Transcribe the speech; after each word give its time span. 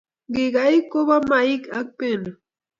Ngikaik 0.29 0.85
kopo 0.91 1.15
maaik 1.29 1.63
ak 1.79 1.87
pendo 1.97 2.31